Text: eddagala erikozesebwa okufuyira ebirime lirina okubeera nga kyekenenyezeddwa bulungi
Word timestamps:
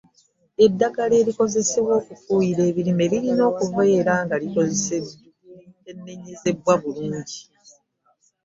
eddagala 0.65 1.15
erikozesebwa 1.21 1.93
okufuyira 2.01 2.61
ebirime 2.69 3.03
lirina 3.11 3.43
okubeera 3.51 4.13
nga 4.23 4.35
kyekenenyezeddwa 4.41 6.73
bulungi 6.81 7.39